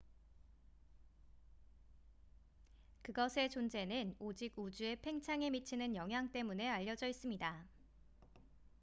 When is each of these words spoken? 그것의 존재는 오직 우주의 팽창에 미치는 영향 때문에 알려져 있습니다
그것의 3.03 3.51
존재는 3.51 4.15
오직 4.17 4.57
우주의 4.57 4.95
팽창에 4.95 5.51
미치는 5.51 5.95
영향 5.95 6.31
때문에 6.31 6.67
알려져 6.69 7.07
있습니다 7.07 7.67